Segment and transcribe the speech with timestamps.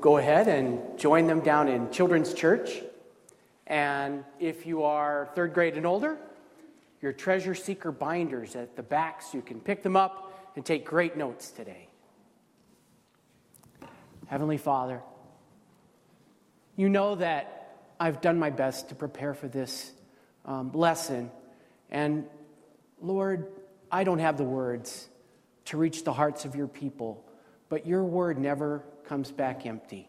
[0.00, 2.82] go ahead and join them down in Children's Church.
[3.66, 6.16] And if you are third grade and older,
[7.00, 10.84] your treasure seeker binders at the back so you can pick them up and take
[10.84, 11.88] great notes today.
[14.26, 15.02] Heavenly Father,
[16.76, 19.92] you know that I've done my best to prepare for this
[20.44, 21.30] um, lesson.
[21.90, 22.24] And
[23.00, 23.46] Lord,
[23.90, 25.08] I don't have the words
[25.66, 27.24] to reach the hearts of your people,
[27.68, 30.08] but your word never comes back empty.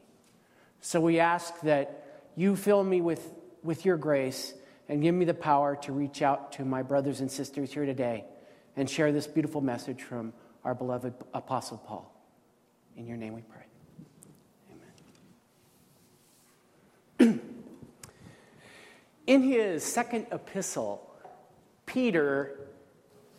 [0.82, 3.28] So we ask that you fill me with,
[3.64, 4.54] with your grace
[4.88, 8.26] and give me the power to reach out to my brothers and sisters here today
[8.76, 12.14] and share this beautiful message from our beloved Apostle Paul.
[12.96, 13.66] In your name we pray.
[17.20, 17.40] Amen.
[19.28, 21.06] In his second epistle,
[21.86, 22.58] Peter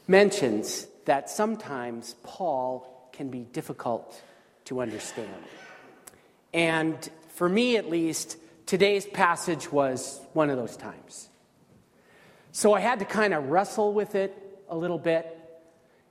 [0.07, 4.21] mentions that sometimes Paul can be difficult
[4.67, 5.29] to understand.
[6.53, 11.29] And for me, at least, today's passage was one of those times.
[12.53, 14.37] So I had to kind of wrestle with it
[14.69, 15.37] a little bit.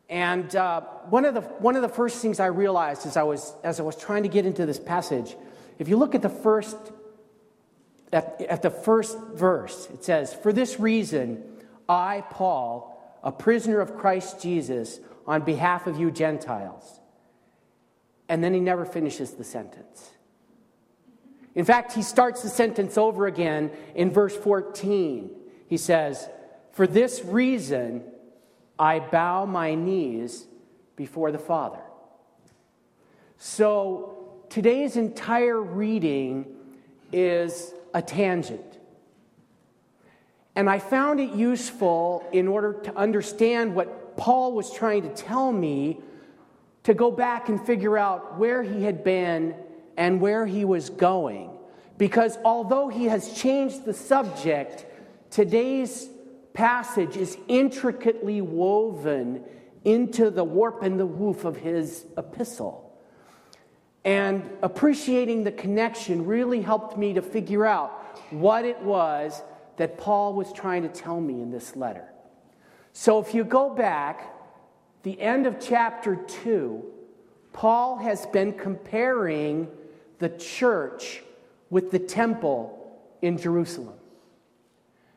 [0.09, 3.53] And uh, one, of the, one of the first things I realized as I, was,
[3.63, 5.35] as I was trying to get into this passage,
[5.77, 6.77] if you look at the first,
[8.11, 11.43] at, at the first verse, it says, For this reason,
[11.87, 16.98] I, Paul, a prisoner of Christ Jesus, on behalf of you Gentiles.
[18.29, 20.11] And then he never finishes the sentence.
[21.55, 25.31] In fact, he starts the sentence over again in verse 14
[25.69, 26.27] he says,
[26.73, 28.03] For this reason
[28.77, 30.47] I bow my knees
[30.95, 31.79] before the Father.
[33.37, 36.45] So today's entire reading
[37.13, 38.79] is a tangent.
[40.55, 45.51] And I found it useful in order to understand what Paul was trying to tell
[45.51, 46.01] me
[46.89, 49.53] to go back and figure out where he had been
[49.95, 51.51] and where he was going.
[51.99, 54.87] Because although he has changed the subject,
[55.29, 56.09] Today's
[56.53, 59.43] passage is intricately woven
[59.85, 62.99] into the warp and the woof of his epistle.
[64.03, 67.91] And appreciating the connection really helped me to figure out
[68.31, 69.43] what it was
[69.77, 72.07] that Paul was trying to tell me in this letter.
[72.91, 74.33] So if you go back,
[75.03, 76.83] the end of chapter 2,
[77.53, 79.67] Paul has been comparing
[80.19, 81.23] the church
[81.69, 82.75] with the temple
[83.21, 83.95] in Jerusalem.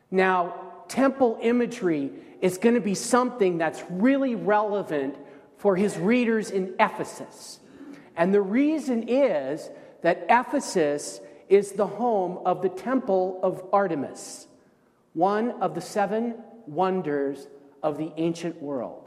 [0.09, 0.55] Now,
[0.87, 2.11] temple imagery
[2.41, 5.15] is going to be something that's really relevant
[5.57, 7.59] for his readers in Ephesus.
[8.15, 9.69] And the reason is
[10.01, 14.47] that Ephesus is the home of the temple of Artemis,
[15.13, 16.35] one of the seven
[16.67, 17.47] wonders
[17.81, 19.02] of the ancient world.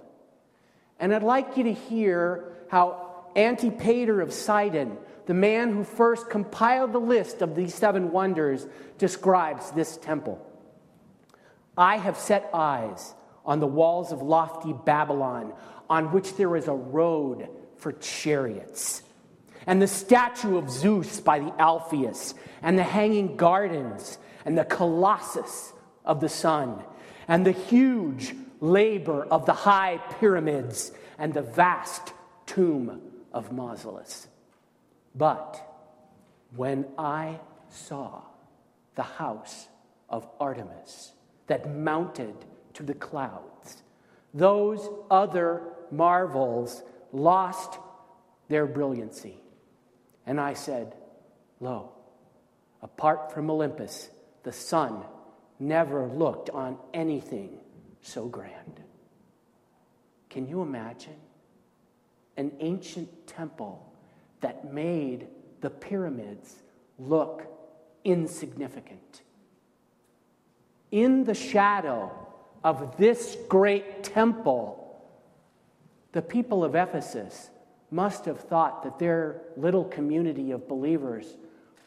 [0.98, 4.96] And I'd like you to hear how Antipater of Sidon,
[5.26, 8.66] the man who first compiled the list of these seven wonders,
[8.98, 10.40] describes this temple.
[11.76, 13.14] I have set eyes
[13.44, 15.52] on the walls of lofty Babylon,
[15.90, 19.02] on which there is a road for chariots,
[19.66, 25.72] and the statue of Zeus by the Alpheus, and the hanging gardens, and the colossus
[26.04, 26.82] of the sun,
[27.28, 32.12] and the huge labor of the high pyramids, and the vast
[32.46, 33.00] tomb
[33.32, 34.26] of Mausolus.
[35.14, 35.60] But
[36.54, 37.40] when I
[37.70, 38.22] saw
[38.94, 39.68] the house
[40.08, 41.12] of Artemis,
[41.46, 42.34] that mounted
[42.74, 43.82] to the clouds.
[44.34, 47.78] Those other marvels lost
[48.48, 49.36] their brilliancy.
[50.26, 50.94] And I said,
[51.60, 51.92] Lo,
[52.82, 54.10] apart from Olympus,
[54.42, 55.04] the sun
[55.58, 57.58] never looked on anything
[58.06, 58.80] so grand.
[60.30, 61.16] Can you imagine?
[62.36, 63.92] An ancient temple
[64.40, 65.28] that made
[65.60, 66.56] the pyramids
[66.98, 67.46] look
[68.04, 69.22] insignificant
[70.90, 72.10] in the shadow
[72.64, 74.82] of this great temple,
[76.12, 77.50] the people of Ephesus
[77.90, 81.36] must have thought that their little community of believers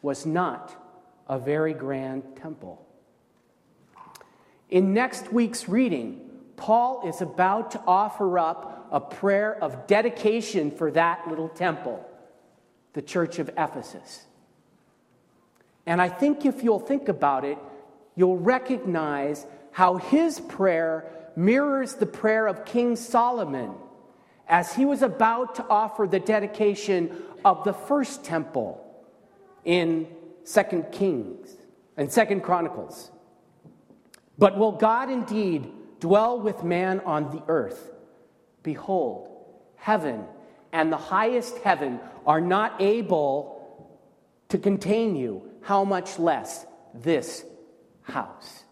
[0.02, 0.76] was not
[1.28, 2.86] a very grand temple.
[4.70, 6.22] In next week's reading,
[6.56, 12.06] Paul is about to offer up a prayer of dedication for that little temple,
[12.94, 14.26] the church of Ephesus.
[15.86, 17.58] And I think if you'll think about it,
[18.16, 21.06] you'll recognize how his prayer
[21.36, 23.72] mirrors the prayer of King Solomon
[24.48, 28.86] as he was about to offer the dedication of the first temple
[29.64, 30.08] in
[30.44, 31.56] Second Kings
[31.96, 33.12] and Second Chronicles.
[34.40, 35.70] But will God indeed
[36.00, 37.92] dwell with man on the earth?
[38.64, 39.28] Behold,
[39.76, 40.24] heaven
[40.72, 43.58] and the highest heaven are not able
[44.48, 47.44] to contain you, how much less this
[48.04, 48.64] house?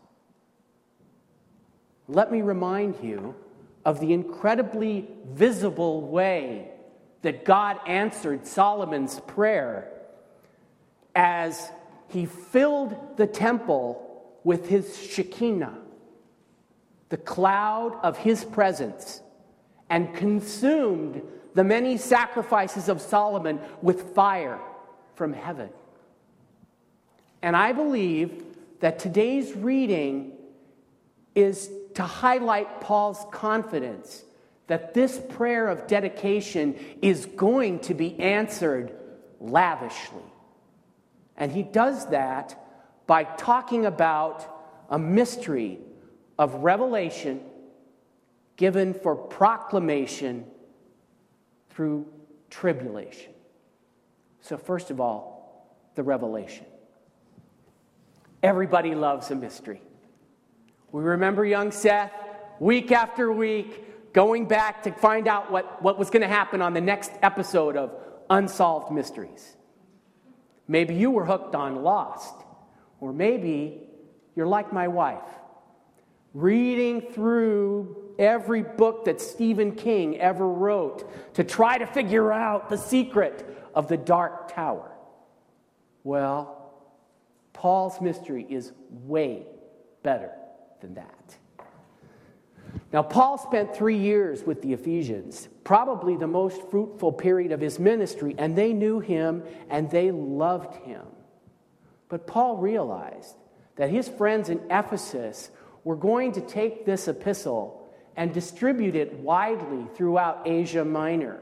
[2.07, 3.35] Let me remind you
[3.83, 6.71] of the incredibly visible way
[7.23, 9.91] that God answered Solomon's prayer
[11.13, 11.69] as
[12.07, 14.06] he filled the temple
[14.47, 15.77] with his Shekinah,
[17.09, 19.21] the cloud of his presence,
[19.89, 21.21] and consumed
[21.53, 24.57] the many sacrifices of Solomon with fire
[25.15, 25.69] from heaven.
[27.41, 28.41] And I believe
[28.79, 30.31] that today's reading
[31.35, 34.23] is to highlight Paul's confidence
[34.67, 38.95] that this prayer of dedication is going to be answered
[39.41, 40.23] lavishly.
[41.35, 42.57] And he does that
[43.07, 44.45] by talking about
[44.89, 45.79] a mystery
[46.37, 47.41] of revelation
[48.57, 50.45] given for proclamation
[51.69, 52.05] through
[52.49, 53.31] tribulation.
[54.41, 56.65] So, first of all, the revelation.
[58.43, 59.81] Everybody loves a mystery.
[60.91, 62.11] We remember young Seth
[62.59, 66.73] week after week going back to find out what, what was going to happen on
[66.73, 67.91] the next episode of
[68.29, 69.55] Unsolved Mysteries.
[70.67, 72.35] Maybe you were hooked on Lost,
[72.99, 73.81] or maybe
[74.35, 75.27] you're like my wife,
[76.33, 82.77] reading through every book that Stephen King ever wrote to try to figure out the
[82.77, 84.91] secret of the Dark Tower.
[86.03, 86.71] Well,
[87.53, 89.45] Paul's mystery is way
[90.03, 90.31] better
[90.81, 91.37] than that.
[92.93, 97.79] Now, Paul spent three years with the Ephesians, probably the most fruitful period of his
[97.79, 101.03] ministry, and they knew him and they loved him.
[102.09, 103.35] But Paul realized
[103.75, 105.49] that his friends in Ephesus
[105.83, 111.39] were going to take this epistle and distribute it widely throughout Asia Minor,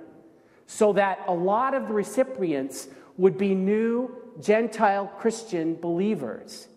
[0.67, 6.67] so that a lot of the recipients would be new Gentile Christian believers.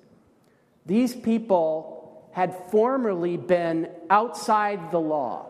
[0.86, 5.46] These people had formerly been outside the law,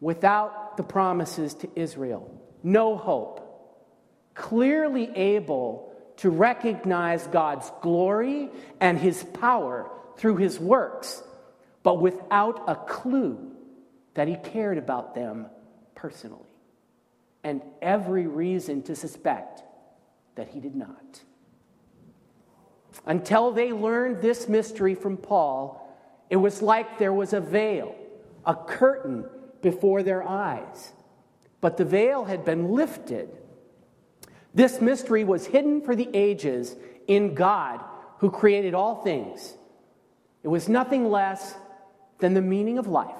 [0.00, 2.30] without the promises to Israel,
[2.62, 3.38] no hope,
[4.34, 5.91] clearly able
[6.22, 8.48] to recognize God's glory
[8.80, 11.20] and his power through his works,
[11.82, 13.50] but without a clue
[14.14, 15.46] that he cared about them
[15.96, 16.46] personally,
[17.42, 19.64] and every reason to suspect
[20.36, 21.20] that he did not.
[23.04, 25.92] Until they learned this mystery from Paul,
[26.30, 27.96] it was like there was a veil,
[28.46, 29.24] a curtain
[29.60, 30.92] before their eyes.
[31.60, 33.28] But the veil had been lifted.
[34.54, 36.76] This mystery was hidden for the ages
[37.06, 37.80] in God
[38.18, 39.54] who created all things.
[40.42, 41.54] It was nothing less
[42.18, 43.16] than the meaning of life,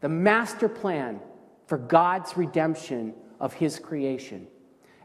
[0.00, 1.20] the master plan
[1.66, 4.46] for God's redemption of his creation.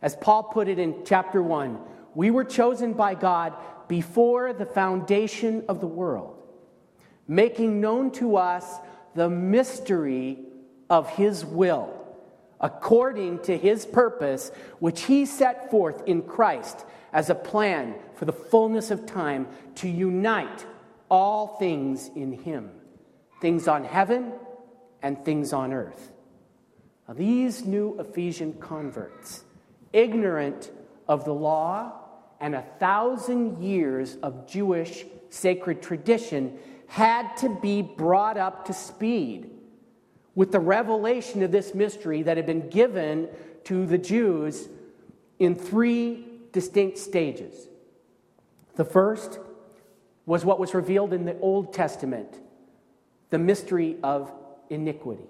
[0.01, 1.79] As Paul put it in chapter 1,
[2.13, 3.53] we were chosen by God
[3.87, 6.41] before the foundation of the world,
[7.27, 8.65] making known to us
[9.15, 10.39] the mystery
[10.89, 11.96] of His will,
[12.59, 18.33] according to His purpose, which He set forth in Christ as a plan for the
[18.33, 20.65] fullness of time to unite
[21.09, 22.71] all things in Him,
[23.41, 24.33] things on heaven
[25.01, 26.11] and things on earth.
[27.07, 29.43] Now, these new Ephesian converts,
[29.93, 30.71] ignorant
[31.07, 31.93] of the law
[32.39, 39.49] and a thousand years of Jewish sacred tradition had to be brought up to speed
[40.37, 43.27] with the revelation of this mystery that had been given
[43.63, 44.69] to the Jews
[45.39, 47.67] in three distinct stages.
[48.75, 49.39] The first
[50.27, 52.39] was what was revealed in the Old Testament
[53.31, 54.31] the mystery of
[54.69, 55.25] iniquity.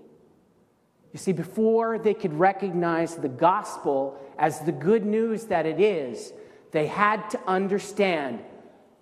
[1.14, 6.34] You see, before they could recognize the gospel as the good news that it is,
[6.72, 8.42] they had to understand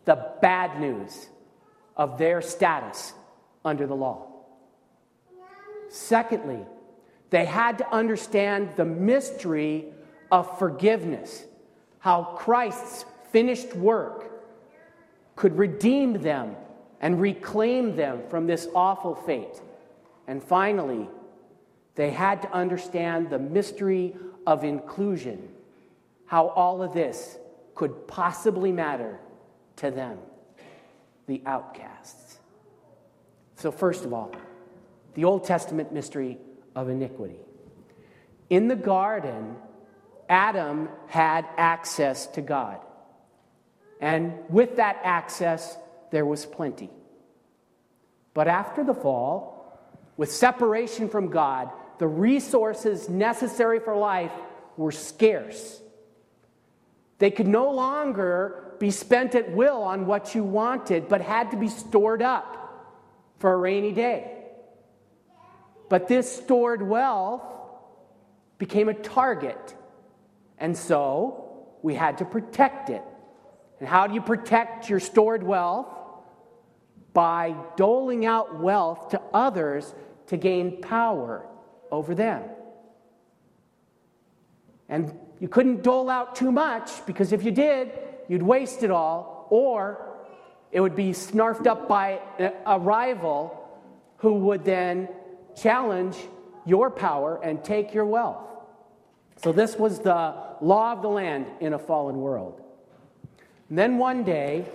[0.06, 1.30] the bad news
[1.98, 3.14] of their status
[3.66, 4.35] under the law.
[5.96, 6.60] Secondly,
[7.30, 9.86] they had to understand the mystery
[10.30, 11.46] of forgiveness,
[12.00, 14.30] how Christ's finished work
[15.38, 16.58] could redeem them
[17.00, 19.62] and reclaim them from this awful fate.
[20.28, 21.08] And finally,
[21.96, 25.48] they had to understand the mystery of inclusion,
[26.26, 27.38] how all of this
[27.74, 29.18] could possibly matter
[29.78, 30.18] to them,
[31.28, 32.40] the outcasts.
[33.56, 34.36] So, first of all,
[35.16, 36.38] the Old Testament mystery
[36.76, 37.40] of iniquity.
[38.50, 39.56] In the garden,
[40.30, 42.80] Adam had access to God.
[44.00, 45.78] And with that access,
[46.12, 46.90] there was plenty.
[48.34, 49.80] But after the fall,
[50.18, 54.32] with separation from God, the resources necessary for life
[54.78, 55.82] were scarce
[57.18, 61.58] They could no longer be spent at will on what you wanted, but had to
[61.58, 62.58] be stored up
[63.40, 64.35] for a rainy day.
[65.96, 67.42] But this stored wealth
[68.58, 69.74] became a target,
[70.58, 73.02] and so we had to protect it.
[73.80, 75.88] And how do you protect your stored wealth?
[77.14, 79.96] By doling out wealth to others
[80.28, 81.48] to gain power
[81.90, 82.44] over them.
[84.90, 87.98] And you couldn't dole out too much because if you did,
[88.28, 90.10] you'd waste it all, or
[90.74, 92.20] it would be snarfed up by
[92.66, 93.62] a rival
[94.18, 95.08] who would then
[95.56, 96.18] challenge
[96.66, 98.44] your power and take your wealth.
[99.38, 102.62] So, this was the law of the land in a fallen world.
[103.70, 104.66] And then one day,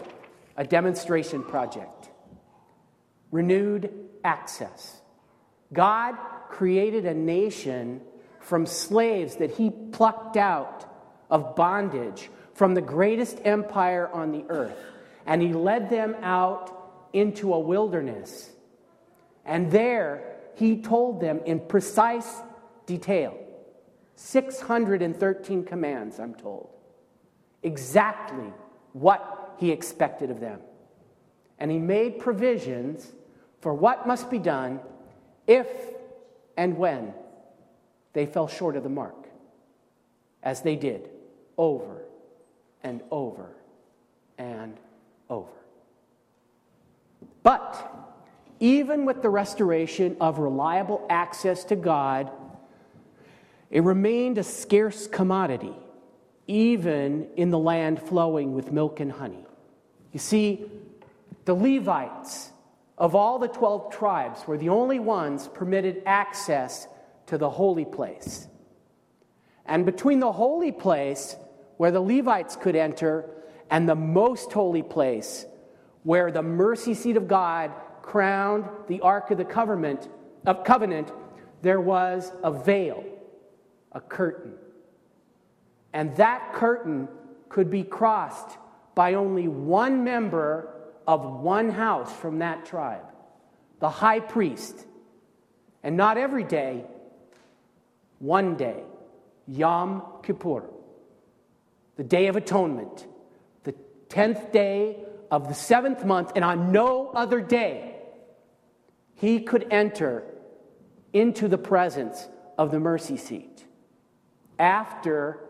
[0.57, 2.11] a demonstration project
[3.31, 3.93] renewed
[4.25, 5.01] access.
[5.73, 6.17] God
[6.49, 8.01] created a nation
[8.41, 10.85] from slaves that he plucked out
[11.31, 14.77] of bondage from the greatest empire on the earth.
[15.27, 18.51] And he led them out into a wilderness.
[19.45, 22.43] And there he told them in precise
[22.87, 23.37] detail
[24.17, 26.69] 613 commands, I'm told,
[27.63, 28.53] exactly
[28.93, 30.61] what he expected of them.
[31.59, 33.13] And he made provisions
[33.61, 34.81] for what must be done
[35.47, 35.67] if
[36.57, 37.15] and when
[38.13, 39.27] they fell short of the mark,
[40.43, 41.09] as they did
[41.57, 42.03] over
[42.83, 43.55] and over
[44.37, 44.77] and
[45.29, 45.49] over.
[47.43, 48.10] But
[48.61, 52.31] even with the restoration of reliable access to God,
[53.71, 55.75] it remained a scarce commodity,
[56.47, 59.47] even in the land flowing with milk and honey.
[60.13, 60.71] You see,
[61.47, 62.51] the Levites
[62.99, 66.87] of all the 12 tribes were the only ones permitted access
[67.27, 68.47] to the holy place.
[69.65, 71.37] And between the holy place,
[71.79, 73.25] where the Levites could enter,
[73.71, 75.47] and the most holy place,
[76.03, 77.73] where the mercy seat of God
[78.03, 80.09] crowned the Ark of the Covenant,
[80.47, 81.13] of covenant
[81.63, 83.05] there was a veil,
[83.93, 84.55] a curtain.
[85.93, 87.09] And that curtain
[87.49, 88.57] could be crossed
[88.95, 90.75] by only one member
[91.07, 93.05] of one house from that tribe,
[93.81, 94.87] the high priest.
[95.83, 96.85] And not every day,
[98.19, 98.83] one day,
[99.47, 100.65] Yom Kippur,
[101.97, 103.07] the Day of Atonement,
[103.65, 103.75] the
[104.09, 107.90] 10th day of the seventh month, and on no other day,
[109.21, 110.25] he could enter
[111.13, 113.67] into the presence of the mercy seat
[114.59, 115.41] after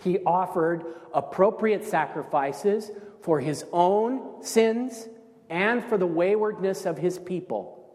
[0.00, 0.84] he offered
[1.14, 2.90] appropriate sacrifices
[3.22, 5.08] for his own sins
[5.48, 7.88] and for the waywardness of his people.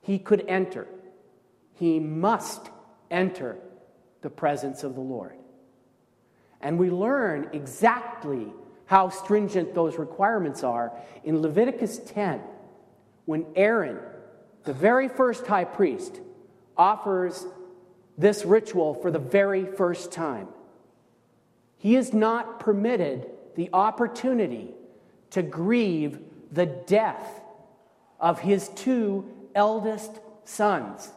[0.00, 0.88] He could enter.
[1.74, 2.70] He must
[3.10, 3.58] enter
[4.22, 5.34] the presence of the Lord.
[6.62, 8.48] And we learn exactly
[8.86, 12.40] how stringent those requirements are in Leviticus 10
[13.26, 13.98] when Aaron,
[14.68, 16.20] the very first high priest,
[16.76, 17.46] offers
[18.18, 20.46] this ritual for the very first time.
[21.78, 24.74] He is not permitted the opportunity
[25.30, 26.18] to grieve
[26.52, 27.40] the death
[28.20, 31.12] of his two eldest sons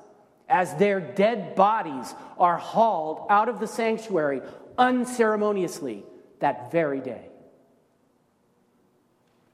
[0.48, 4.42] as their dead bodies are hauled out of the sanctuary
[4.78, 6.06] unceremoniously
[6.40, 7.26] that very day.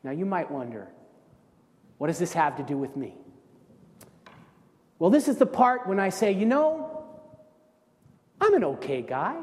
[0.03, 0.87] Now, you might wonder,
[1.97, 3.15] what does this have to do with me?
[4.99, 7.05] Well, this is the part when I say, you know,
[8.41, 9.35] I'm an okay guy.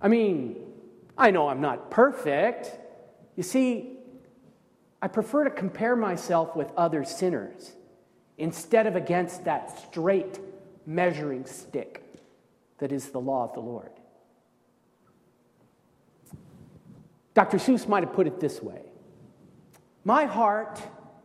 [0.00, 0.56] I mean,
[1.16, 2.70] I know I'm not perfect.
[3.36, 3.98] You see,
[5.00, 7.72] I prefer to compare myself with other sinners
[8.38, 10.40] instead of against that straight
[10.86, 12.02] measuring stick
[12.78, 13.90] that is the law of the Lord.
[17.34, 17.58] Dr.
[17.58, 18.80] Seuss might have put it this way
[20.04, 20.80] My heart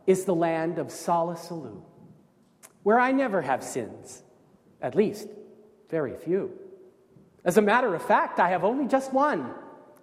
[0.06, 1.82] is the land of Solla Sollew,
[2.82, 4.22] where I never have sins,
[4.80, 5.28] at least
[5.88, 6.52] very few.
[7.44, 9.54] As a matter of fact, I have only just one.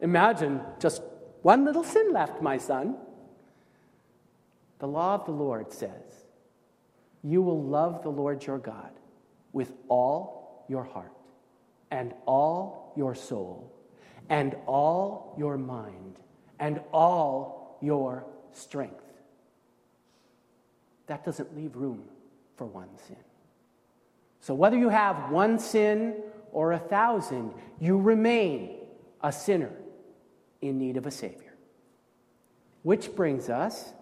[0.01, 1.01] Imagine just
[1.41, 2.95] one little sin left, my son.
[4.79, 6.25] The law of the Lord says,
[7.23, 8.91] You will love the Lord your God
[9.51, 11.11] with all your heart
[11.91, 13.73] and all your soul
[14.29, 16.19] and all your mind
[16.59, 19.03] and all your strength.
[21.07, 22.03] That doesn't leave room
[22.59, 23.15] for one sin.
[24.41, 26.15] So, whether you have one sin
[26.51, 28.75] or a thousand, you remain
[29.21, 29.71] a sinner
[30.61, 31.55] in need of a Savior.
[32.83, 33.93] Which brings us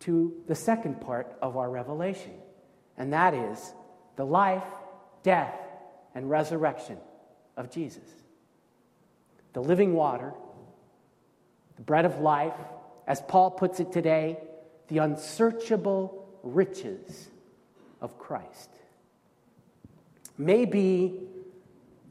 [0.00, 2.32] to the second part of our revelation,
[2.98, 3.72] and that is
[4.16, 4.64] the life,
[5.22, 5.54] death,
[6.14, 6.98] and resurrection
[7.56, 8.04] of Jesus.
[9.54, 10.32] the living water,
[11.76, 12.54] the bread of life,
[13.06, 14.38] as Paul puts it today,
[14.88, 17.28] the unsearchable riches
[18.00, 18.70] of Christ.
[20.38, 21.20] Maybe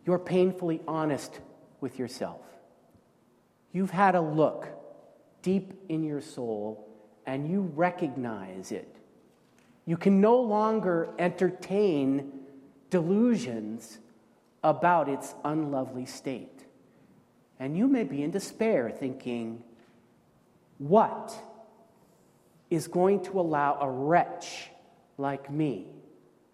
[0.06, 1.40] you're painfully honest
[1.82, 2.42] with yourself.
[3.72, 4.68] You've had a look
[5.42, 6.88] deep in your soul
[7.26, 8.96] and you recognize it.
[9.86, 12.32] You can no longer entertain
[12.90, 14.00] delusions
[14.64, 16.66] about its unlovely state.
[17.60, 19.64] And you may be in despair, thinking,
[20.78, 21.36] what
[22.70, 24.70] is going to allow a wretch
[25.18, 25.88] like me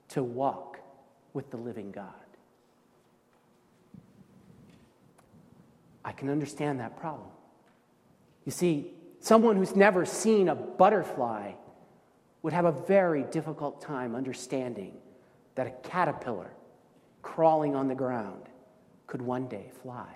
[0.10, 0.80] to walk
[1.34, 2.12] with the living God?
[6.04, 7.30] I can understand that problem.
[8.46, 11.54] You see, someone who's never seen a butterfly
[12.44, 14.94] would have a very difficult time understanding
[15.56, 16.52] that a caterpillar
[17.24, 18.44] crawling on the ground
[19.08, 20.16] could one day fly.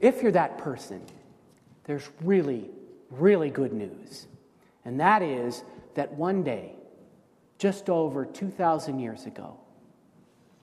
[0.00, 1.00] If you're that person,
[1.84, 2.70] there's really,
[3.10, 4.26] really good news.
[4.84, 5.62] And that is
[5.94, 6.72] that one day,
[7.58, 9.58] just over 2,000 years ago,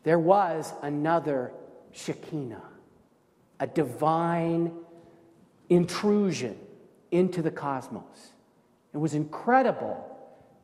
[0.04, 1.52] there was another
[1.92, 2.64] Shekinah,
[3.60, 4.74] a divine
[5.70, 6.58] intrusion
[7.12, 8.34] into the cosmos.
[8.94, 10.10] It was incredible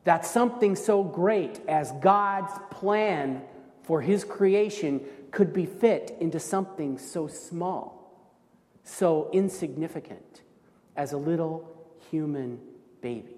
[0.04, 3.42] that something so great as God's plan
[3.82, 8.24] for his creation could be fit into something so small,
[8.84, 10.42] so insignificant
[10.96, 11.68] as a little
[12.10, 12.58] human
[13.00, 13.36] baby.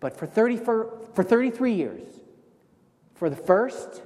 [0.00, 2.06] But for, 30, for, for 33 years,
[3.14, 4.02] for the first,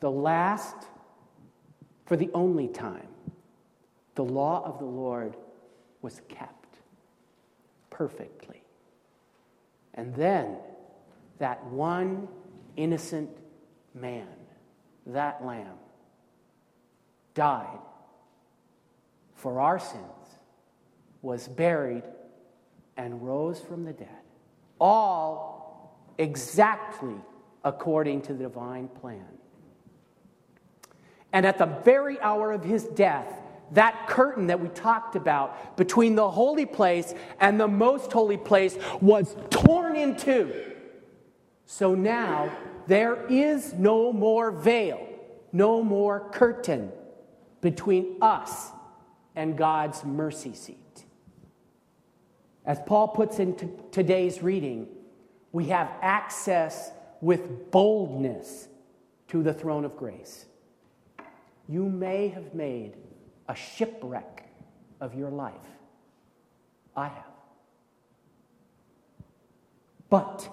[0.00, 0.76] the last,
[2.06, 3.08] for the only time,
[4.14, 5.36] the law of the Lord
[6.02, 6.78] was kept
[7.90, 8.62] perfectly.
[9.94, 10.56] And then
[11.38, 12.28] that one
[12.76, 13.30] innocent
[13.94, 14.28] man,
[15.06, 15.76] that lamb,
[17.34, 17.78] died
[19.34, 20.19] for our sins,
[21.22, 22.04] was buried,
[22.96, 24.08] and rose from the dead.
[24.80, 27.14] All exactly
[27.64, 29.26] according to the divine plan.
[31.32, 33.28] And at the very hour of his death,
[33.72, 38.76] that curtain that we talked about between the holy place and the most holy place
[39.00, 40.52] was torn in two.
[41.66, 42.50] So now
[42.86, 45.06] there is no more veil,
[45.52, 46.90] no more curtain
[47.60, 48.70] between us
[49.36, 50.89] and God's mercy seat.
[52.70, 54.86] As Paul puts into today's reading,
[55.50, 58.68] we have access with boldness
[59.26, 60.44] to the throne of grace.
[61.68, 62.94] You may have made
[63.48, 64.48] a shipwreck
[65.00, 65.54] of your life.
[66.94, 67.24] I have.
[70.08, 70.48] But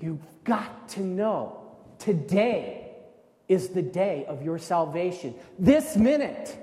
[0.00, 2.90] you've got to know today
[3.46, 5.36] is the day of your salvation.
[5.60, 6.58] This minute.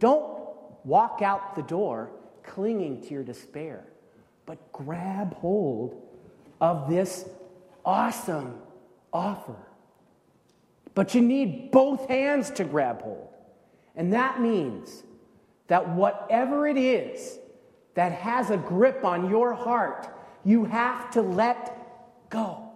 [0.00, 0.38] Don't
[0.84, 2.10] walk out the door
[2.42, 3.86] clinging to your despair,
[4.48, 6.00] but grab hold
[6.58, 7.28] of this
[7.84, 8.54] awesome
[9.12, 9.56] offer.
[10.94, 13.28] But you need both hands to grab hold.
[13.94, 15.02] And that means
[15.66, 17.38] that whatever it is
[17.92, 20.08] that has a grip on your heart,
[20.46, 22.72] you have to let go.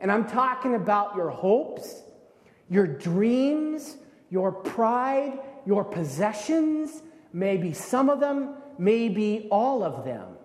[0.00, 2.02] And I'm talking about your hopes,
[2.68, 3.96] your dreams,
[4.28, 7.00] your pride, your possessions,
[7.32, 10.36] maybe some of them, maybe all of them.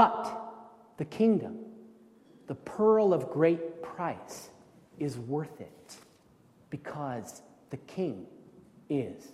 [0.00, 0.34] But
[0.96, 1.58] the kingdom,
[2.46, 4.48] the pearl of great price,
[4.98, 5.96] is worth it
[6.70, 8.26] because the king
[8.88, 9.32] is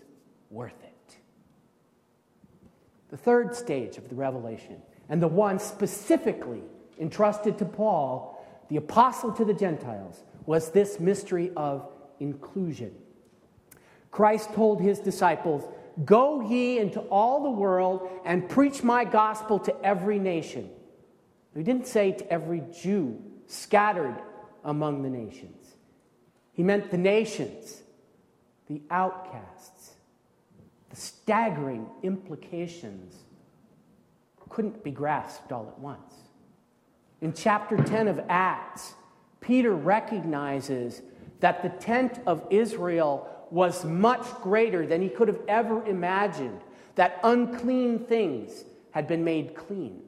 [0.51, 1.19] worth it.
[3.11, 6.65] The third stage of the revelation, and the one specifically
[6.99, 12.93] entrusted to Paul, the apostle to the Gentiles, was this mystery of inclusion.
[14.11, 15.63] Christ told his disciples,
[16.05, 20.71] Go ye into all the world and preach my gospel to every nation.
[21.55, 24.21] He didn't say to every Jew scattered
[24.63, 25.75] among the nations.
[26.53, 27.83] He meant the nations,
[28.69, 29.93] the outcasts.
[30.91, 33.15] The staggering implications
[34.51, 36.15] couldn't be grasped all at once.
[37.21, 38.95] In chapter 10 of Acts,
[39.41, 41.03] Peter recognizes
[41.41, 46.61] that the tent of Israel was much greater than he could have ever imagined,
[46.97, 50.03] that unclean things had been made clean.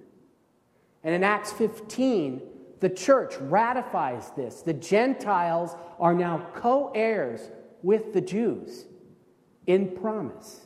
[1.04, 2.42] And in Acts 15,
[2.80, 4.62] the church ratifies this.
[4.62, 7.50] The Gentiles are now co heirs
[7.82, 8.84] with the Jews
[9.66, 10.60] in promise.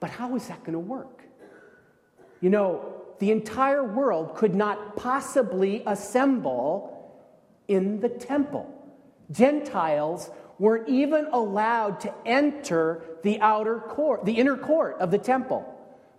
[0.00, 1.22] But how is that going to work?
[2.40, 7.22] You know, the entire world could not possibly assemble
[7.68, 8.81] in the temple.
[9.32, 15.68] Gentiles weren't even allowed to enter the outer court, the inner court of the temple.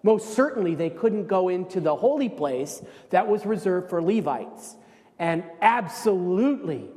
[0.04, 4.76] Most certainly, they couldn't go into the holy place that was reserved for Levites.
[5.17, 6.89] And absolutely,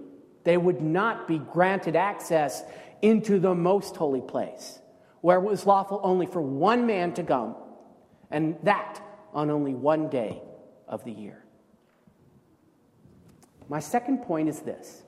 [0.42, 2.64] they would not be granted access
[3.02, 4.81] into the most holy place,
[5.20, 7.55] where it was lawful only for one man to come,
[8.31, 9.00] and that
[9.33, 10.42] on only one day
[10.88, 11.44] of the year.
[13.68, 15.02] My second point is this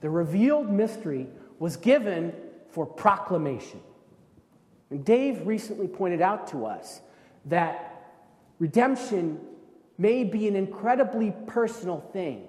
[0.00, 1.26] the revealed mystery
[1.58, 2.32] was given
[2.70, 3.80] for proclamation.
[4.90, 7.00] And Dave recently pointed out to us
[7.46, 8.12] that
[8.58, 9.40] redemption
[9.98, 12.46] may be an incredibly personal thing,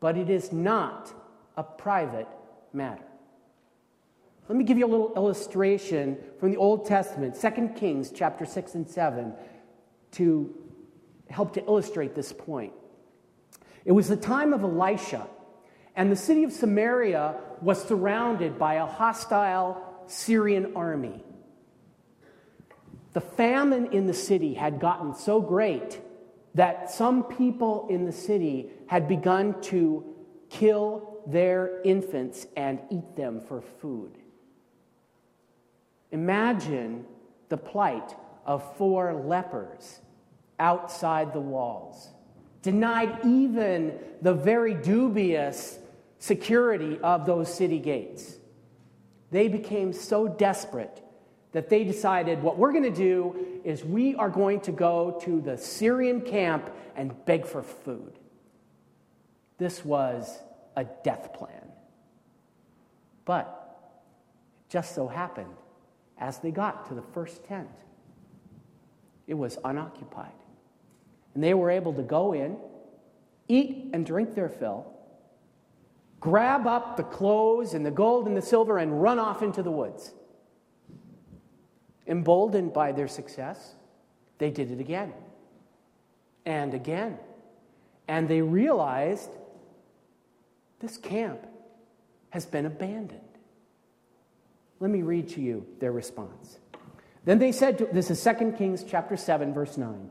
[0.00, 1.12] but it is not
[1.56, 2.28] a private
[2.72, 3.04] matter.
[4.48, 8.74] Let me give you a little illustration from the Old Testament, 2 Kings chapter 6
[8.74, 9.32] and 7,
[10.12, 10.54] to
[11.30, 12.72] help to illustrate this point.
[13.84, 15.26] It was the time of Elisha,
[15.94, 21.22] and the city of Samaria was surrounded by a hostile Syrian army.
[23.12, 26.00] The famine in the city had gotten so great
[26.54, 30.04] that some people in the city had begun to
[30.48, 34.18] kill their infants and eat them for food.
[36.10, 37.06] Imagine
[37.48, 40.00] the plight of four lepers
[40.58, 42.08] outside the walls,
[42.60, 45.78] denied even the very dubious
[46.22, 48.36] security of those city gates.
[49.32, 51.02] They became so desperate
[51.50, 55.40] that they decided what we're going to do is we are going to go to
[55.40, 58.20] the Syrian camp and beg for food.
[59.58, 60.38] This was
[60.76, 61.72] a death plan.
[63.24, 63.76] But
[64.60, 65.56] it just so happened
[66.18, 67.68] as they got to the first tent,
[69.26, 70.30] it was unoccupied.
[71.34, 72.58] And they were able to go in,
[73.48, 74.91] eat and drink their fill,
[76.22, 79.72] grab up the clothes and the gold and the silver, and run off into the
[79.72, 80.14] woods.
[82.06, 83.74] Emboldened by their success,
[84.38, 85.12] they did it again
[86.46, 87.18] and again.
[88.06, 89.30] And they realized
[90.78, 91.44] this camp
[92.30, 93.20] has been abandoned.
[94.78, 96.58] Let me read to you their response.
[97.24, 100.08] Then they said to, this is 2 Kings chapter 7 verse 9.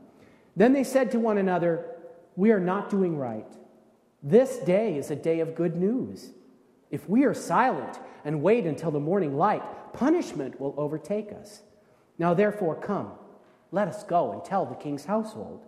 [0.56, 1.86] Then they said to one another,
[2.36, 3.46] "We are not doing right.
[4.22, 6.30] This day is a day of good news.
[6.90, 11.62] If we are silent and wait until the morning light, punishment will overtake us.
[12.18, 13.12] Now, therefore, come,
[13.72, 15.64] let us go and tell the king's household.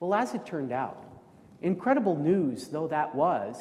[0.00, 1.02] Well, as it turned out,
[1.62, 3.56] incredible news though that was,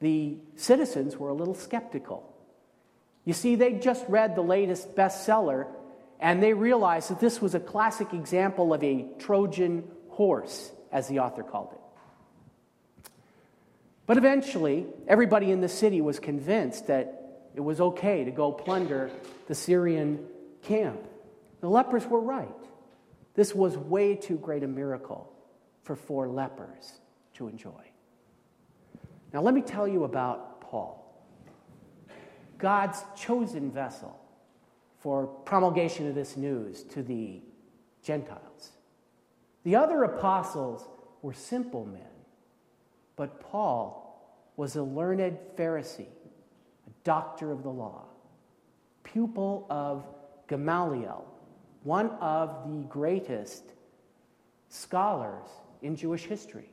[0.00, 2.34] the citizens were a little skeptical.
[3.24, 5.68] You see, they'd just read the latest bestseller
[6.20, 11.20] and they realized that this was a classic example of a Trojan horse, as the
[11.20, 11.80] author called it.
[14.06, 17.22] But eventually, everybody in the city was convinced that
[17.54, 19.10] it was okay to go plunder
[19.48, 20.26] the Syrian
[20.62, 21.00] camp.
[21.60, 22.48] The lepers were right.
[23.34, 25.32] This was way too great a miracle
[25.82, 27.00] for four lepers
[27.34, 27.70] to enjoy.
[29.32, 31.02] Now, let me tell you about Paul,
[32.58, 34.18] God's chosen vessel
[35.00, 37.40] for promulgation of this news to the
[38.02, 38.70] Gentiles.
[39.64, 40.88] The other apostles
[41.22, 42.15] were simple men.
[43.16, 44.02] But Paul
[44.56, 46.06] was a learned Pharisee,
[46.86, 48.04] a doctor of the law,
[49.02, 50.04] pupil of
[50.48, 51.24] Gamaliel,
[51.82, 53.64] one of the greatest
[54.68, 55.48] scholars
[55.82, 56.70] in Jewish history.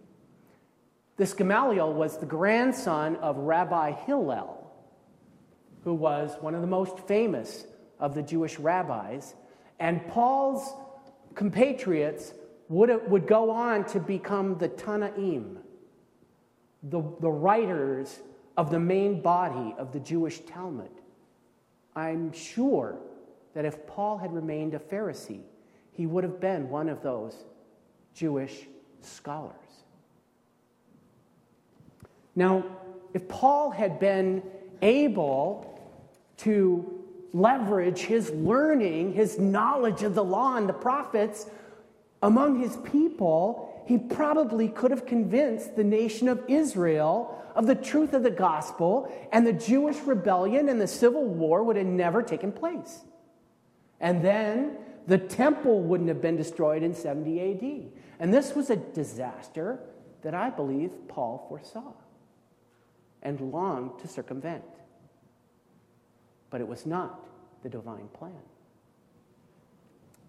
[1.16, 4.72] This Gamaliel was the grandson of Rabbi Hillel,
[5.84, 7.66] who was one of the most famous
[8.00, 9.36] of the Jewish rabbis.
[9.80, 10.74] And Paul's
[11.36, 12.34] compatriots
[12.70, 15.58] would, would go on to become the Tannaim,
[16.84, 18.20] the, the writers
[18.58, 20.92] of the main body of the Jewish Talmud.
[21.96, 22.98] I'm sure
[23.54, 25.44] that if Paul had remained a Pharisee,
[25.92, 27.36] he would have been one of those
[28.14, 28.68] Jewish
[29.02, 29.56] scholars.
[32.36, 32.64] Now,
[33.14, 34.42] if Paul had been
[34.82, 35.80] able
[36.38, 41.48] to leverage his learning, his knowledge of the law and the prophets
[42.22, 48.14] among his people, he probably could have convinced the nation of Israel of the truth
[48.14, 52.52] of the gospel, and the Jewish rebellion and the civil war would have never taken
[52.52, 53.02] place.
[54.00, 57.92] And then the temple wouldn't have been destroyed in 70 AD.
[58.20, 59.80] And this was a disaster
[60.22, 61.94] that I believe Paul foresaw
[63.22, 64.64] and longed to circumvent.
[66.50, 67.20] But it was not
[67.64, 68.32] the divine plan.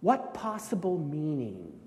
[0.00, 1.80] What possible meaning?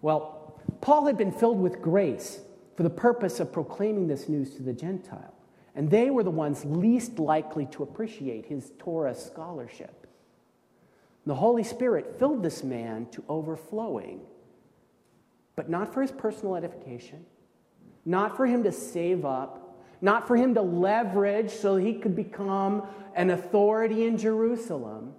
[0.00, 0.41] Well,
[0.82, 2.40] Paul had been filled with grace
[2.76, 5.32] for the purpose of proclaiming this news to the Gentile.
[5.74, 10.06] And they were the ones least likely to appreciate his Torah scholarship.
[11.24, 14.20] The Holy Spirit filled this man to overflowing,
[15.54, 17.24] but not for his personal edification,
[18.04, 22.82] not for him to save up, not for him to leverage so he could become
[23.14, 25.14] an authority in Jerusalem.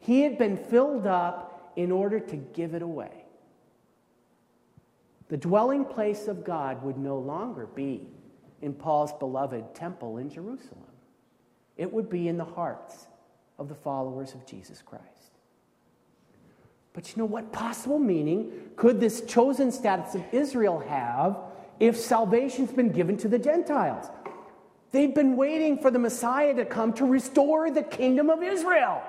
[0.00, 3.25] He had been filled up in order to give it away.
[5.28, 8.06] The dwelling place of God would no longer be
[8.62, 10.82] in Paul's beloved temple in Jerusalem,
[11.76, 13.06] it would be in the hearts
[13.58, 15.04] of the followers of Jesus Christ.
[16.92, 21.36] But you know what possible meaning could this chosen status of Israel have
[21.78, 24.06] if salvation's been given to the Gentiles?
[24.92, 29.02] They've been waiting for the Messiah to come to restore the kingdom of Israel,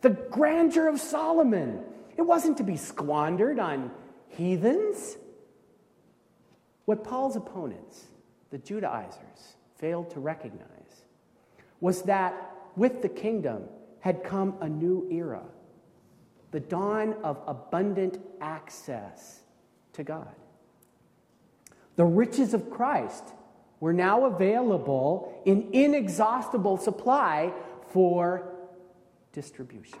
[0.00, 1.84] the grandeur of Solomon.
[2.16, 3.92] It wasn't to be squandered on
[4.26, 5.16] heathens.
[6.84, 8.04] What Paul's opponents,
[8.50, 11.04] the Judaizers, failed to recognize
[11.80, 13.64] was that with the kingdom
[14.00, 15.42] had come a new era,
[16.50, 19.40] the dawn of abundant access
[19.94, 20.34] to God.
[21.96, 23.24] The riches of Christ
[23.80, 27.52] were now available in inexhaustible supply
[27.92, 28.52] for
[29.32, 29.98] distribution.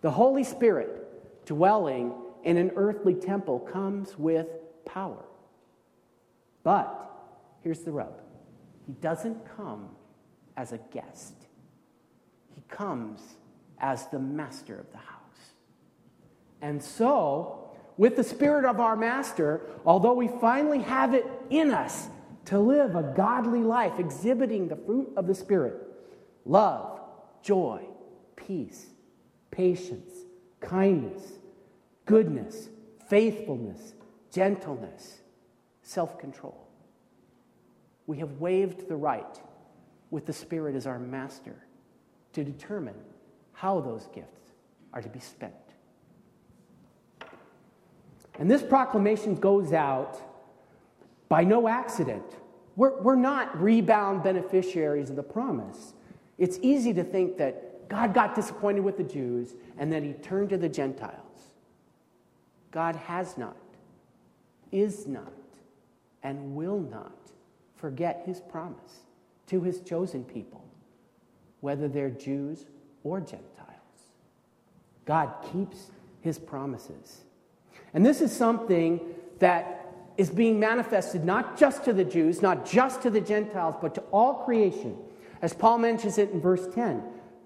[0.00, 4.48] The Holy Spirit dwelling in an earthly temple comes with
[4.84, 5.24] power.
[6.62, 7.10] But
[7.62, 8.20] here's the rub
[8.86, 9.88] He doesn't come
[10.56, 11.34] as a guest,
[12.54, 13.20] He comes
[13.78, 15.16] as the master of the house.
[16.60, 22.08] And so, with the spirit of our master, although we finally have it in us
[22.46, 25.86] to live a godly life exhibiting the fruit of the Spirit
[26.44, 27.00] love,
[27.42, 27.82] joy,
[28.36, 28.86] peace,
[29.50, 30.12] patience,
[30.60, 31.22] kindness,
[32.06, 32.68] goodness,
[33.08, 33.94] faithfulness,
[34.32, 35.19] gentleness
[35.90, 36.56] self control.
[38.06, 39.40] We have waived the right,
[40.10, 41.56] with the Spirit as our master,
[42.32, 42.94] to determine
[43.52, 44.52] how those gifts
[44.92, 45.52] are to be spent.
[48.38, 50.20] And this proclamation goes out
[51.28, 52.24] by no accident.
[52.76, 55.94] We're, we're not rebound beneficiaries of the promise.
[56.38, 60.50] It's easy to think that God got disappointed with the Jews and then he turned
[60.50, 61.42] to the Gentiles.
[62.70, 63.56] God has not,
[64.70, 65.32] is not,
[66.22, 67.12] and will not
[67.76, 69.00] forget his promise
[69.46, 70.64] to his chosen people,
[71.60, 72.66] whether they're Jews
[73.02, 73.48] or Gentiles.
[75.06, 77.22] God keeps his promises.
[77.94, 79.00] And this is something
[79.38, 83.94] that is being manifested not just to the Jews, not just to the Gentiles, but
[83.94, 84.96] to all creation.
[85.40, 87.02] As Paul mentions it in verse 10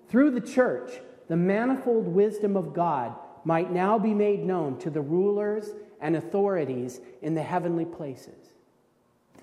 [0.09, 0.91] through the church,
[1.29, 7.01] the manifold wisdom of God might now be made known to the rulers and authorities
[7.23, 8.44] in the heavenly places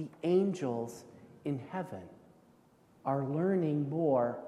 [0.02, 1.04] the angels
[1.46, 2.02] in heaven
[3.06, 4.40] are learning more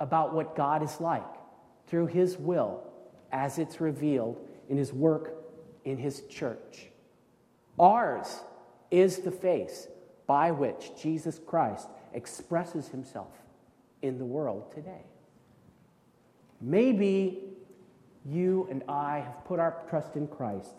[0.00, 1.22] about what God is like
[1.86, 2.82] through His will
[3.30, 5.34] as it's revealed in His work
[5.84, 6.88] in His church.
[7.78, 8.40] Ours
[8.90, 9.86] is the face
[10.26, 13.32] by which Jesus Christ expresses Himself
[14.02, 15.04] in the world today.
[16.60, 17.40] Maybe
[18.26, 20.74] you and I have put our trust in Christ,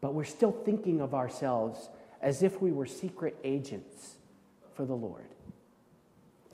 [0.00, 1.88] but we're still thinking of ourselves
[2.20, 4.16] as if we were secret agents
[4.74, 5.26] for the Lord.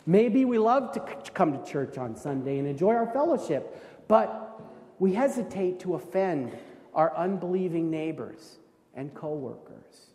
[0.07, 1.01] Maybe we love to
[1.33, 4.61] come to church on Sunday and enjoy our fellowship, but
[4.99, 6.57] we hesitate to offend
[6.95, 8.59] our unbelieving neighbors
[8.95, 10.07] and coworkers.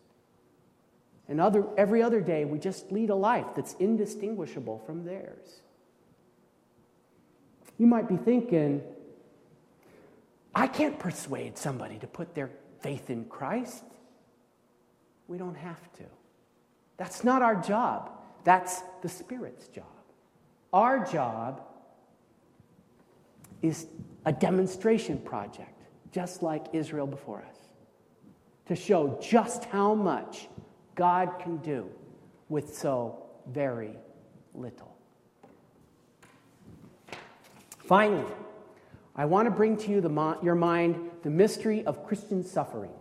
[1.27, 5.61] And other, every other day, we just lead a life that's indistinguishable from theirs.
[7.77, 8.81] You might be thinking,
[10.53, 12.49] I can't persuade somebody to put their
[12.81, 13.83] faith in Christ.
[15.31, 16.03] We don't have to.
[16.97, 18.11] That's not our job,
[18.43, 19.85] that's the Spirit's job.
[20.73, 21.61] Our job
[23.61, 23.87] is
[24.25, 27.55] a demonstration project, just like Israel before us,
[28.65, 30.49] to show just how much
[30.95, 31.89] God can do
[32.49, 33.95] with so very
[34.53, 34.97] little.
[37.85, 38.29] Finally,
[39.15, 42.91] I want to bring to you the, your mind the mystery of Christian suffering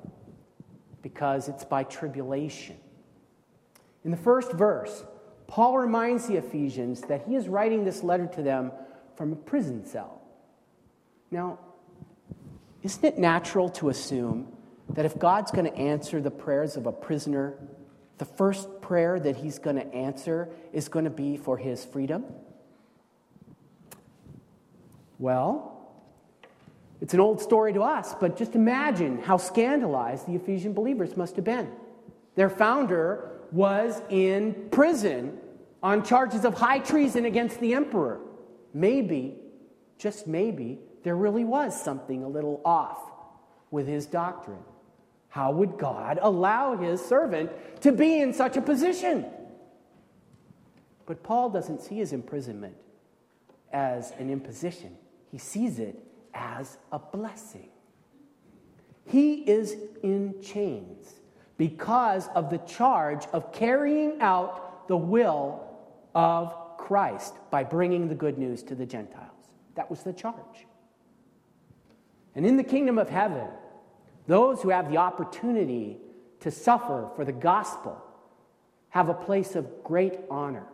[1.02, 2.76] because it's by tribulation.
[4.04, 5.04] In the first verse,
[5.46, 8.72] Paul reminds the Ephesians that he is writing this letter to them
[9.16, 10.22] from a prison cell.
[11.30, 11.58] Now,
[12.82, 14.52] isn't it natural to assume
[14.90, 17.54] that if God's going to answer the prayers of a prisoner,
[18.18, 22.24] the first prayer that he's going to answer is going to be for his freedom?
[25.18, 25.69] Well,
[27.00, 31.36] it's an old story to us, but just imagine how scandalized the Ephesian believers must
[31.36, 31.70] have been.
[32.34, 35.38] Their founder was in prison
[35.82, 38.20] on charges of high treason against the emperor.
[38.74, 39.36] Maybe,
[39.98, 42.98] just maybe, there really was something a little off
[43.70, 44.62] with his doctrine.
[45.28, 49.24] How would God allow his servant to be in such a position?
[51.06, 52.76] But Paul doesn't see his imprisonment
[53.72, 54.96] as an imposition,
[55.30, 55.96] he sees it
[56.34, 57.68] as a blessing.
[59.06, 61.14] He is in chains
[61.56, 65.62] because of the charge of carrying out the will
[66.14, 69.26] of Christ by bringing the good news to the Gentiles.
[69.74, 70.66] That was the charge.
[72.34, 73.48] And in the kingdom of heaven,
[74.26, 75.98] those who have the opportunity
[76.40, 78.00] to suffer for the gospel
[78.90, 80.66] have a place of great honor,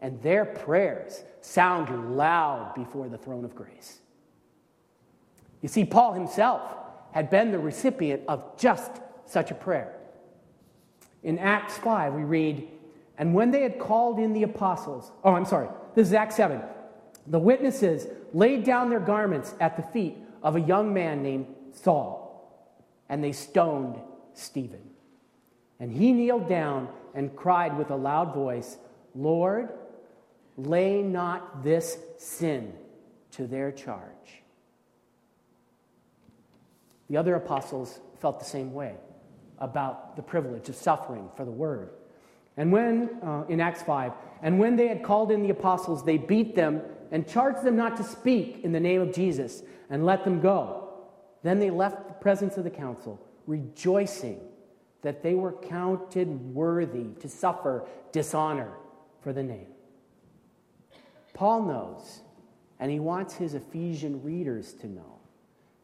[0.00, 4.00] and their prayers sound loud before the throne of grace.
[5.66, 6.62] You see, Paul himself
[7.10, 9.96] had been the recipient of just such a prayer.
[11.24, 12.68] In Acts 5, we read,
[13.18, 16.62] And when they had called in the apostles, oh, I'm sorry, this is Acts 7,
[17.26, 22.72] the witnesses laid down their garments at the feet of a young man named Saul,
[23.08, 23.96] and they stoned
[24.34, 24.88] Stephen.
[25.80, 28.76] And he kneeled down and cried with a loud voice,
[29.16, 29.70] Lord,
[30.56, 32.72] lay not this sin
[33.32, 34.44] to their charge.
[37.08, 38.94] The other apostles felt the same way
[39.58, 41.90] about the privilege of suffering for the word.
[42.56, 46.16] And when, uh, in Acts 5, and when they had called in the apostles, they
[46.16, 50.24] beat them and charged them not to speak in the name of Jesus and let
[50.24, 50.88] them go.
[51.42, 54.40] Then they left the presence of the council, rejoicing
[55.02, 58.72] that they were counted worthy to suffer dishonor
[59.20, 59.68] for the name.
[61.34, 62.20] Paul knows,
[62.80, 65.20] and he wants his Ephesian readers to know,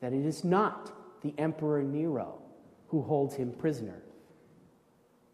[0.00, 0.90] that it is not
[1.22, 2.38] the Emperor Nero
[2.88, 4.02] who holds him prisoner,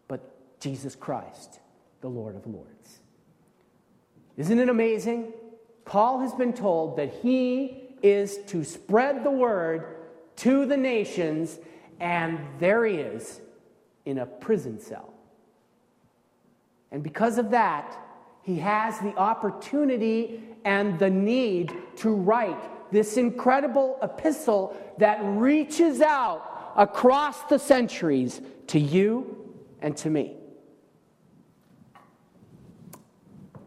[0.07, 1.59] but Jesus Christ,
[2.01, 2.99] the Lord of Lords.
[4.37, 5.33] Isn't it amazing?
[5.83, 9.97] Paul has been told that he is to spread the word
[10.37, 11.59] to the nations,
[11.99, 13.41] and there he is
[14.05, 15.13] in a prison cell.
[16.91, 17.97] And because of that,
[18.41, 26.73] he has the opportunity and the need to write this incredible epistle that reaches out
[26.75, 30.35] across the centuries to you and to me.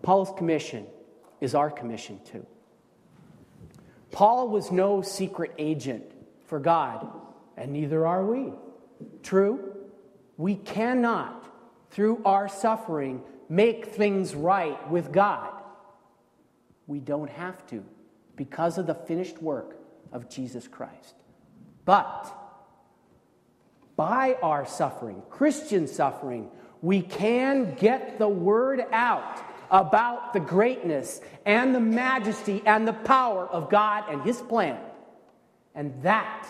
[0.02, 0.86] Paul's commission
[1.40, 2.46] is our commission too.
[4.10, 6.04] Paul was no secret agent
[6.46, 7.08] for God,
[7.56, 8.52] and neither are we.
[9.22, 9.74] True,
[10.36, 11.48] we cannot,
[11.90, 15.52] through our suffering, make things right with God.
[16.86, 17.84] We don't have to
[18.36, 19.76] because of the finished work
[20.12, 21.14] of Jesus Christ.
[21.84, 22.32] But
[23.96, 26.48] by our suffering, Christian suffering,
[26.80, 29.40] we can get the word out
[29.70, 34.78] about the greatness and the majesty and the power of God and His plan.
[35.74, 36.46] And that,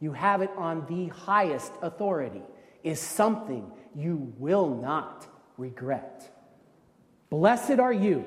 [0.00, 2.42] you have it on the highest authority,
[2.84, 6.32] is something you will not regret.
[7.30, 8.24] Blessed are you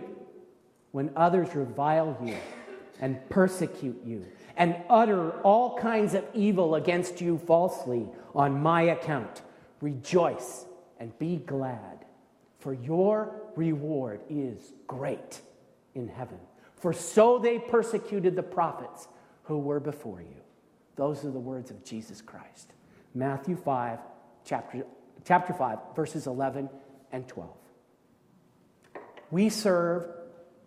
[0.91, 2.35] when others revile you
[2.99, 4.25] and persecute you
[4.57, 9.41] and utter all kinds of evil against you falsely on my account.
[9.81, 10.65] Rejoice
[10.99, 12.05] and be glad,
[12.59, 15.39] for your reward is great
[15.95, 16.39] in heaven.
[16.75, 19.07] For so they persecuted the prophets
[19.43, 20.41] who were before you.
[20.95, 22.73] Those are the words of Jesus Christ.
[23.15, 23.99] Matthew 5,
[24.45, 24.85] chapter,
[25.25, 26.69] chapter 5, verses 11
[27.11, 27.49] and 12.
[29.31, 30.05] We serve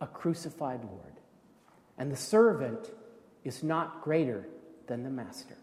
[0.01, 1.12] a crucified Lord,
[1.99, 2.91] and the servant
[3.45, 4.47] is not greater
[4.87, 5.57] than the master.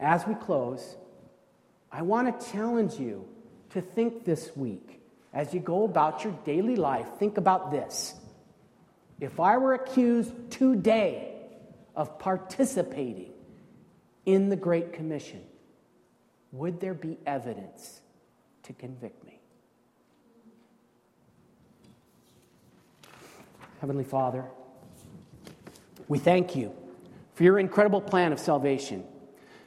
[0.00, 0.96] As we close,
[1.90, 3.26] I want to challenge you
[3.70, 5.00] to think this week
[5.34, 8.14] as you go about your daily life, think about this.
[9.20, 11.34] If I were accused today
[11.96, 13.32] of participating
[14.24, 15.42] in the Great Commission,
[16.52, 18.00] would there be evidence
[18.62, 19.40] to convict me?
[23.80, 24.44] Heavenly Father,
[26.08, 26.72] we thank you
[27.34, 29.04] for your incredible plan of salvation,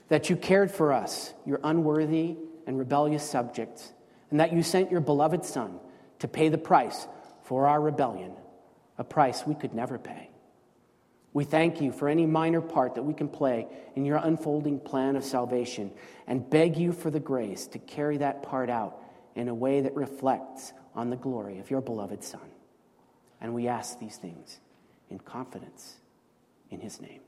[0.09, 3.91] that you cared for us, your unworthy and rebellious subjects
[4.29, 5.79] and that you sent your beloved Son
[6.19, 7.07] to pay the price
[7.43, 8.33] for our rebellion,
[8.97, 10.29] a price we could never pay.
[11.33, 15.15] We thank you for any minor part that we can play in your unfolding plan
[15.15, 15.91] of salvation
[16.25, 18.97] and beg you for the grace to carry that part out
[19.35, 22.41] in a way that reflects on the glory of your beloved Son.
[23.39, 24.59] And we ask these things
[25.09, 25.97] in confidence
[26.69, 27.21] in his name.